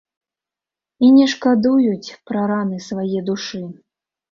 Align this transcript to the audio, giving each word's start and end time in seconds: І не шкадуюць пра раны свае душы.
І 1.07 1.09
не 1.17 1.27
шкадуюць 1.35 2.15
пра 2.33 2.41
раны 2.55 2.83
свае 2.89 3.19
душы. 3.31 3.65